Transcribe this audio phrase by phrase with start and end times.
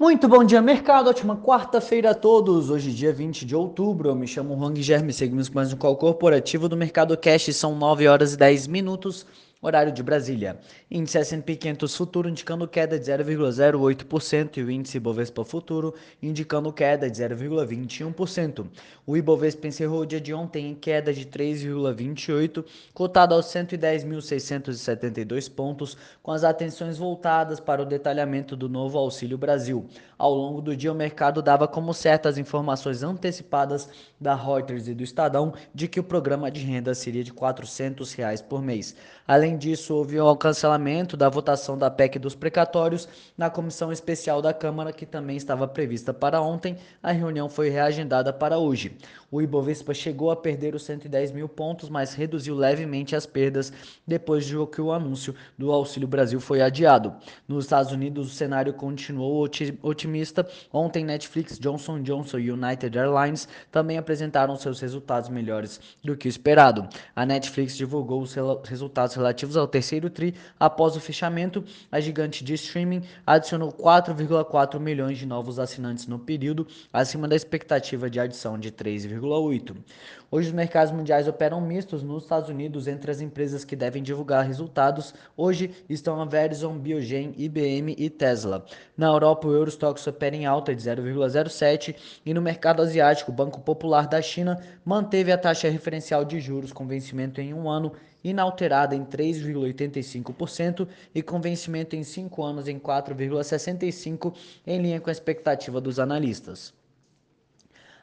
[0.00, 1.10] Muito bom dia, mercado.
[1.10, 2.70] Ótima quarta-feira a todos.
[2.70, 4.08] Hoje, dia 20 de outubro.
[4.08, 5.12] Eu me chamo Juan Germe.
[5.12, 7.54] Seguimos com mais um call corporativo do Mercado Cash.
[7.54, 9.26] São 9 horas e 10 minutos
[9.62, 10.58] horário de Brasília.
[10.90, 17.10] Índice S&P 500 futuro indicando queda de 0,08% e o índice Ibovespa futuro indicando queda
[17.10, 18.66] de 0,21%.
[19.06, 22.64] O Ibovespa encerrou o dia de ontem em queda de 3,28,
[22.94, 29.86] cotado aos 110.672 pontos, com as atenções voltadas para o detalhamento do novo Auxílio Brasil.
[30.16, 33.88] Ao longo do dia, o mercado dava como certas informações antecipadas
[34.20, 38.42] da Reuters e do Estadão de que o programa de renda seria de 400 reais
[38.42, 38.94] por mês.
[39.26, 44.52] Além disso, houve o cancelamento da votação da PEC dos precatórios na comissão especial da
[44.52, 46.76] Câmara, que também estava prevista para ontem.
[47.02, 48.96] A reunião foi reagendada para hoje.
[49.30, 53.72] O Ibovespa chegou a perder os 110 mil pontos, mas reduziu levemente as perdas
[54.06, 57.14] depois de que o anúncio do Auxílio Brasil foi adiado.
[57.46, 59.48] Nos Estados Unidos, o cenário continuou
[59.82, 60.46] otimista.
[60.72, 66.28] Ontem, Netflix, Johnson Johnson e United Airlines também apresentaram seus resultados melhores do que o
[66.28, 66.88] esperado.
[67.14, 71.64] A Netflix divulgou os resultados relativos ao terceiro TRI após o fechamento.
[71.90, 78.10] A gigante de streaming adicionou 4,4 milhões de novos assinantes no período, acima da expectativa
[78.10, 79.76] de adição de 3,5 1,8.
[80.30, 84.46] Hoje os mercados mundiais operam mistos nos Estados Unidos entre as empresas que devem divulgar
[84.46, 85.12] resultados.
[85.36, 88.64] Hoje estão a Verizon, Biogen, IBM e Tesla.
[88.96, 93.60] Na Europa, o Eurostox opera em alta de 0,07 e no mercado asiático, o Banco
[93.60, 98.94] Popular da China manteve a taxa referencial de juros com vencimento em um ano inalterada
[98.94, 104.34] em 3,85% e com vencimento em 5 anos em 4,65%,
[104.66, 106.79] em linha com a expectativa dos analistas.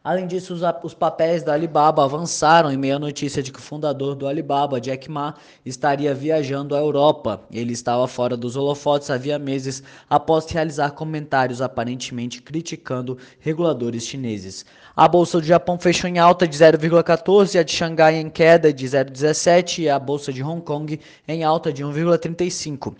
[0.07, 3.61] Além disso, os, os, papéis da Alibaba avançaram em meio à notícia de que o
[3.61, 5.33] fundador do Alibaba, Jack Ma,
[5.65, 7.41] estaria viajando à Europa.
[7.51, 14.65] Ele estava fora dos holofotes havia meses após realizar comentários aparentemente criticando reguladores chineses.
[14.95, 18.85] A bolsa do Japão fechou em alta de 0,14, a de Xangai em queda de
[18.85, 22.95] 0,17 e a bolsa de Hong Kong em alta de 1,35.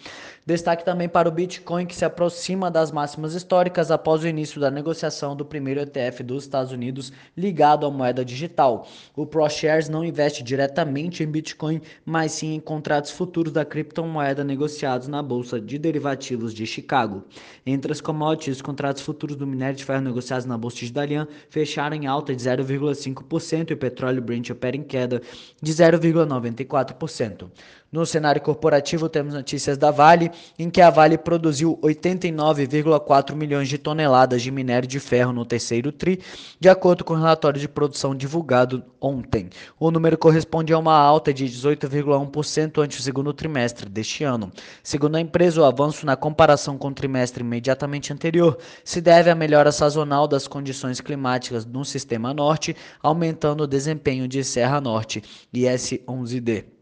[0.48, 4.72] Destaque também para o Bitcoin, que se aproxima das máximas históricas após o início da
[4.72, 8.88] negociação do primeiro ETF dos Estados Unidos ligado à moeda digital.
[9.14, 15.10] O ProShares não investe diretamente em Bitcoin, mas sim em contratos futuros da criptomoeda negociados
[15.10, 17.26] na Bolsa de Derivativos de Chicago.
[17.66, 21.28] Entre as commodities, os contratos futuros do minério de ferro negociados na Bolsa de Dalian
[21.50, 25.22] fecharam em alta de 0,5% e o petróleo Brent opera em queda
[25.62, 27.50] de 0,94%.
[27.90, 33.78] No cenário corporativo, temos notícias da Vale, em que a Vale produziu 89,4 milhões de
[33.78, 36.20] toneladas de minério de ferro no terceiro TRI,
[36.60, 39.50] de acordo com o relatório de produção divulgado ontem.
[39.80, 44.52] O número corresponde a uma alta de 18,1% ante o segundo trimestre deste ano.
[44.84, 49.36] Segundo a empresa, o avanço na comparação com o trimestre imediatamente anterior se deve à
[49.36, 55.24] melhora sazonal das condições climáticas no sistema norte, aumentando o desempenho de Serra Norte
[55.54, 56.77] e S11D.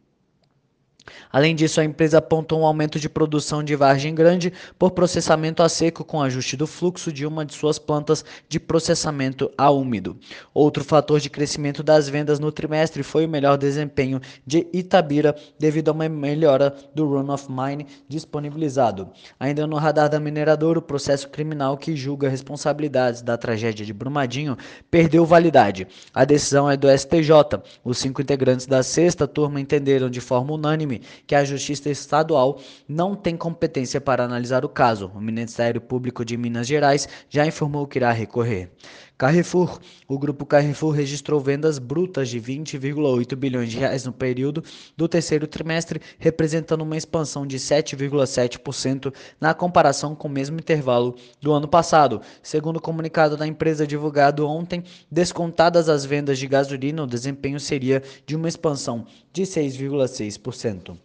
[1.32, 5.70] Além disso, a empresa apontou um aumento de produção de Vargem Grande por processamento a
[5.70, 10.18] seco com ajuste do fluxo de uma de suas plantas de processamento a úmido.
[10.54, 15.90] Outro fator de crescimento das vendas no trimestre foi o melhor desempenho de Itabira devido
[15.90, 19.10] a uma melhora do run of mine disponibilizado.
[19.40, 24.58] Ainda no radar da mineradora, o processo criminal que julga responsabilidades da tragédia de Brumadinho
[24.90, 25.88] perdeu validade.
[26.14, 27.62] A decisão é do STJ.
[27.84, 30.95] Os cinco integrantes da sexta turma entenderam de forma unânime
[31.26, 35.12] que a Justiça Estadual não tem competência para analisar o caso.
[35.16, 38.72] O Ministério Público de Minas Gerais já informou que irá recorrer.
[39.18, 39.80] Carrefour.
[40.10, 44.62] O grupo Carrefour registrou vendas brutas de 20,8 bilhões de reais no período
[44.98, 51.54] do terceiro trimestre, representando uma expansão de 7,7% na comparação com o mesmo intervalo do
[51.54, 52.22] ano passado.
[52.44, 58.04] Segundo o comunicado da empresa divulgado ontem, descontadas as vendas de gasolina, o desempenho seria
[58.26, 61.05] de uma expansão de 6,6%.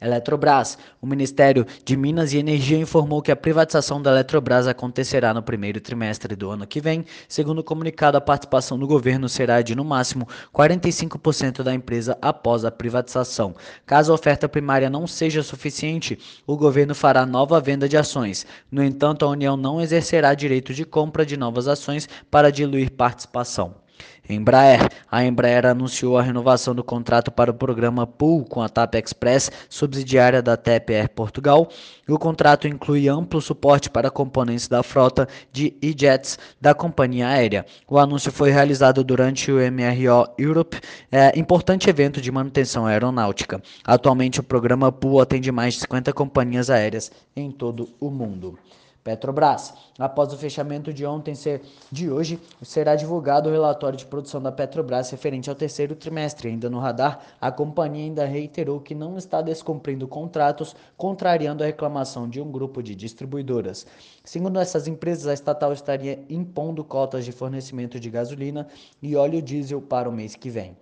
[0.00, 0.78] Eletrobras.
[1.00, 5.80] O Ministério de Minas e Energia informou que a privatização da Eletrobras acontecerá no primeiro
[5.80, 7.04] trimestre do ano que vem.
[7.28, 12.64] Segundo o comunicado, a participação do governo será de no máximo 45% da empresa após
[12.64, 13.54] a privatização.
[13.84, 18.46] Caso a oferta primária não seja suficiente, o governo fará nova venda de ações.
[18.70, 23.87] No entanto, a União não exercerá direito de compra de novas ações para diluir participação.
[24.28, 24.88] Embraer.
[25.10, 29.50] A Embraer anunciou a renovação do contrato para o programa Pool com a TAP Express,
[29.70, 31.68] subsidiária da TAP Air Portugal.
[32.06, 37.64] O contrato inclui amplo suporte para componentes da frota de e-jets da companhia aérea.
[37.88, 40.78] O anúncio foi realizado durante o MRO Europe,
[41.10, 43.62] é, importante evento de manutenção aeronáutica.
[43.82, 48.58] Atualmente, o programa Pool atende mais de 50 companhias aéreas em todo o mundo.
[49.08, 49.72] Petrobras.
[49.98, 54.52] Após o fechamento de ontem ser de hoje, será divulgado o relatório de produção da
[54.52, 56.48] Petrobras referente ao terceiro trimestre.
[56.48, 62.28] Ainda no radar, a companhia ainda reiterou que não está descumprindo contratos, contrariando a reclamação
[62.28, 63.86] de um grupo de distribuidoras.
[64.22, 68.68] Segundo essas empresas, a estatal estaria impondo cotas de fornecimento de gasolina
[69.00, 70.76] e óleo diesel para o mês que vem.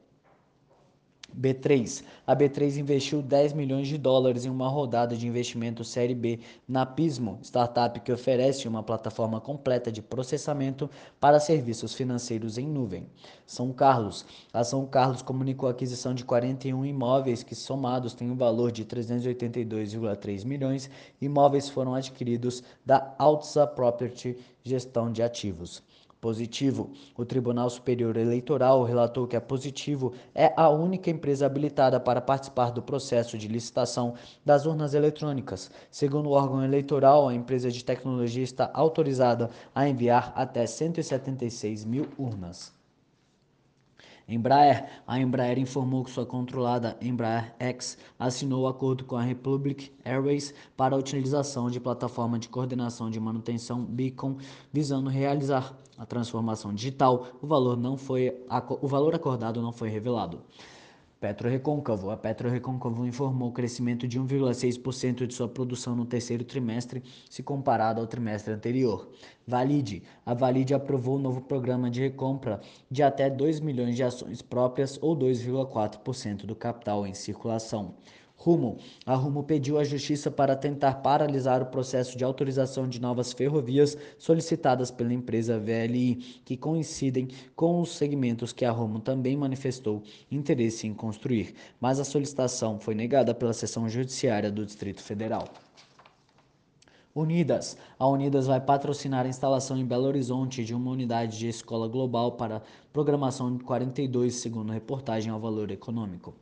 [1.34, 2.02] B3.
[2.26, 6.84] A B3 investiu 10 milhões de dólares em uma rodada de investimento Série B na
[6.84, 10.90] Pismo, startup que oferece uma plataforma completa de processamento
[11.20, 13.06] para serviços financeiros em nuvem.
[13.46, 14.25] São Carlos.
[14.52, 18.84] A São Carlos comunicou a aquisição de 41 imóveis que somados têm um valor de
[18.84, 20.90] 382,3 milhões.
[21.20, 25.82] Imóveis foram adquiridos da Altsa Property Gestão de Ativos.
[26.20, 26.92] Positivo.
[27.16, 32.70] O Tribunal Superior Eleitoral relatou que a Positivo é a única empresa habilitada para participar
[32.70, 34.14] do processo de licitação
[34.44, 35.70] das urnas eletrônicas.
[35.90, 42.06] Segundo o órgão eleitoral, a empresa de tecnologia está autorizada a enviar até 176 mil
[42.18, 42.75] urnas.
[44.28, 45.02] Embraer.
[45.06, 50.52] A Embraer informou que sua controlada Embraer X assinou o acordo com a Republic Airways
[50.76, 54.37] para a utilização de plataforma de coordenação de manutenção Beacon,
[54.73, 57.28] visando realizar a transformação digital.
[57.40, 58.37] O valor não foi
[58.81, 60.40] o valor acordado não foi revelado.
[61.20, 62.10] Petro Recôncavo.
[62.10, 67.42] A Petro Recôncavo informou o crescimento de 1,6% de sua produção no terceiro trimestre, se
[67.42, 69.08] comparado ao trimestre anterior.
[69.46, 70.02] Valide.
[70.24, 72.60] A Valide aprovou o novo programa de recompra
[72.90, 77.94] de até 2 milhões de ações próprias ou 2,4% do capital em circulação.
[78.37, 78.77] Rumo.
[79.05, 83.97] A Rumo pediu à Justiça para tentar paralisar o processo de autorização de novas ferrovias
[84.19, 90.87] solicitadas pela empresa VLI, que coincidem com os segmentos que a Rumo também manifestou interesse
[90.87, 95.49] em construir, mas a solicitação foi negada pela seção judiciária do Distrito Federal.
[97.17, 97.79] Unidas.
[97.99, 102.33] A Unidas vai patrocinar a instalação em Belo Horizonte de uma unidade de escola global
[102.33, 102.62] para
[102.93, 106.35] programação de 42, segundo reportagem ao valor econômico.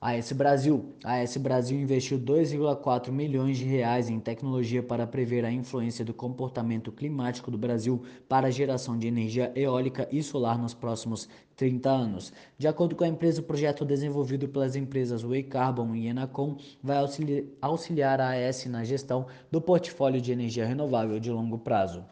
[0.00, 0.94] AS Brasil.
[1.02, 6.14] A AS Brasil investiu 2,4 milhões de reais em tecnologia para prever a influência do
[6.14, 11.90] comportamento climático do Brasil para a geração de energia eólica e solar nos próximos 30
[11.90, 12.32] anos.
[12.56, 16.98] De acordo com a empresa, o projeto desenvolvido pelas empresas Way Carbon e Enacom vai
[17.60, 22.04] auxiliar a AS na gestão do portfólio de energia renovável de longo prazo.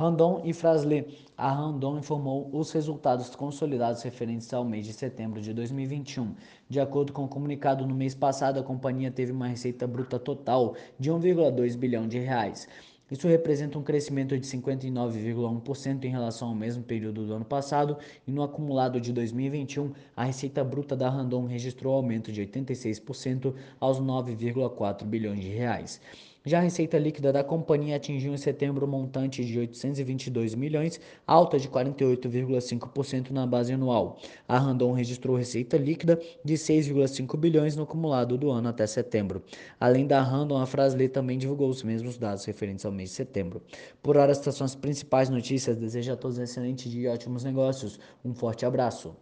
[0.00, 1.06] Randon e Frasle.
[1.36, 6.34] A Randon informou os resultados consolidados referentes ao mês de setembro de 2021.
[6.70, 10.74] De acordo com o comunicado, no mês passado a companhia teve uma receita bruta total
[10.98, 12.66] de 1,2 bilhão de reais.
[13.10, 18.30] Isso representa um crescimento de 59,1% em relação ao mesmo período do ano passado e
[18.30, 25.04] no acumulado de 2021, a receita bruta da Randon registrou aumento de 86% aos 9,4
[25.04, 26.00] bilhões de reais.
[26.44, 31.58] Já a receita líquida da companhia atingiu em setembro um montante de 822 milhões, alta
[31.58, 34.18] de 48,5% na base anual.
[34.48, 39.42] A Randon registrou receita líquida de 6,5 bilhões no acumulado do ano até setembro.
[39.78, 43.60] Além da Randon, a Frasle também divulgou os mesmos dados referentes ao mês de setembro.
[44.02, 45.76] Por hora, estas são as principais notícias.
[45.76, 48.00] Desejo a todos um excelente dia e ótimos negócios.
[48.24, 49.14] Um forte abraço.